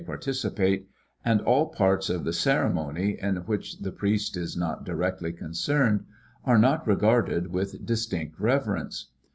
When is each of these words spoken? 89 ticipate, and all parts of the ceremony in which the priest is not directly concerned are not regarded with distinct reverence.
89 0.01 0.17
ticipate, 0.19 0.85
and 1.23 1.41
all 1.41 1.67
parts 1.67 2.09
of 2.09 2.23
the 2.23 2.33
ceremony 2.33 3.19
in 3.21 3.35
which 3.45 3.81
the 3.81 3.91
priest 3.91 4.35
is 4.35 4.57
not 4.57 4.83
directly 4.83 5.31
concerned 5.31 6.05
are 6.43 6.57
not 6.57 6.87
regarded 6.87 7.45
with 7.53 7.85
distinct 7.85 8.39
reverence. 8.39 9.09